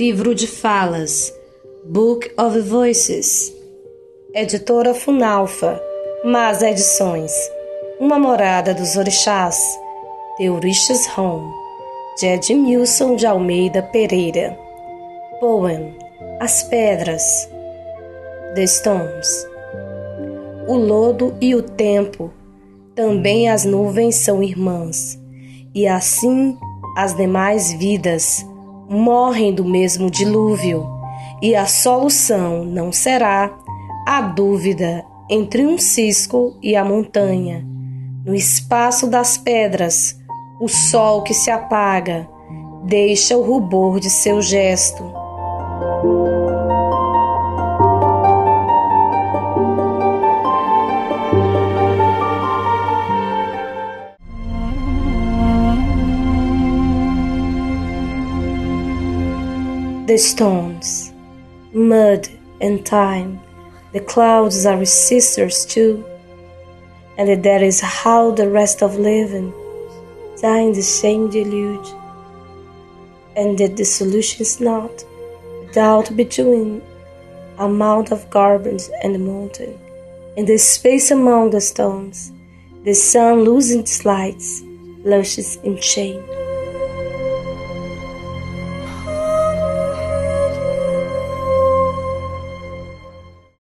Livro 0.00 0.34
de 0.34 0.46
Falas, 0.46 1.30
Book 1.84 2.32
of 2.40 2.58
Voices, 2.60 3.54
Editora 4.32 4.94
Funalfa, 4.94 5.78
Mas 6.24 6.62
Edições, 6.62 7.30
Uma 8.00 8.18
Morada 8.18 8.72
dos 8.72 8.96
Orixás, 8.96 9.60
Teoristas 10.38 11.06
Home, 11.18 11.52
de 12.18 12.28
Edmilson 12.28 13.14
de 13.14 13.26
Almeida 13.26 13.82
Pereira. 13.82 14.58
Poem, 15.38 15.94
As 16.40 16.62
Pedras, 16.62 17.22
The 18.54 18.66
Stones. 18.66 19.46
O 20.66 20.76
lodo 20.76 21.36
e 21.42 21.54
o 21.54 21.60
tempo, 21.60 22.32
também 22.94 23.50
as 23.50 23.66
nuvens 23.66 24.14
são 24.14 24.42
irmãs, 24.42 25.20
e 25.74 25.86
assim 25.86 26.56
as 26.96 27.14
demais 27.14 27.74
vidas 27.74 28.46
morrem 28.90 29.54
do 29.54 29.64
mesmo 29.64 30.10
dilúvio, 30.10 30.84
e 31.40 31.54
a 31.54 31.64
solução 31.64 32.64
não 32.64 32.90
será 32.90 33.56
a 34.04 34.20
dúvida 34.20 35.04
entre 35.28 35.64
um 35.64 35.78
cisco 35.78 36.56
e 36.60 36.74
a 36.74 36.84
montanha. 36.84 37.64
No 38.26 38.34
espaço 38.34 39.06
das 39.06 39.38
pedras, 39.38 40.18
o 40.60 40.68
sol 40.68 41.22
que 41.22 41.32
se 41.32 41.50
apaga 41.50 42.28
deixa 42.84 43.36
o 43.36 43.42
rubor 43.42 44.00
de 44.00 44.10
seu 44.10 44.42
gesto. 44.42 45.04
The 60.10 60.18
stones, 60.18 61.12
mud 61.72 62.26
and 62.60 62.84
time, 62.84 63.40
the 63.92 64.00
clouds 64.00 64.66
are 64.66 64.84
sisters 64.84 65.64
too, 65.64 66.04
and 67.16 67.44
that 67.44 67.62
is 67.62 67.80
how 67.80 68.32
the 68.32 68.48
rest 68.50 68.82
of 68.82 68.98
living 68.98 69.54
die 70.42 70.62
in 70.62 70.72
the 70.72 70.82
same 70.82 71.30
deluge, 71.30 71.90
and 73.36 73.56
that 73.56 73.76
the 73.76 73.84
solution 73.84 74.42
is 74.42 74.60
not 74.60 74.90
doubt 75.74 76.16
between 76.16 76.82
amount 77.58 78.10
of 78.10 78.28
garbage 78.30 78.86
and 79.04 79.14
the 79.14 79.18
mountain, 79.20 79.78
and 80.36 80.48
the 80.48 80.58
space 80.58 81.12
among 81.12 81.50
the 81.50 81.60
stones, 81.60 82.32
the 82.82 82.94
sun 82.94 83.44
losing 83.44 83.82
its 83.82 84.04
lights, 84.04 84.60
lushes 85.04 85.54
in 85.62 85.80
shame. 85.80 86.39